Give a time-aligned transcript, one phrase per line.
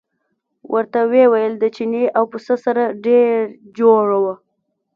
[0.73, 3.39] ورته ویې ویل د چیني او پسه سره ډېره
[3.77, 4.35] جوړه وه.